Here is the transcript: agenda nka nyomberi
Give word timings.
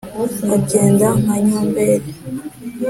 agenda 0.55 1.07
nka 1.21 1.35
nyomberi 1.47 2.09